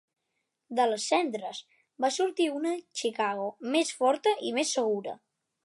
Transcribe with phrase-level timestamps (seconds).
[0.79, 1.59] De les cendres
[2.05, 5.19] va sortir una Chicago més forta i més segura.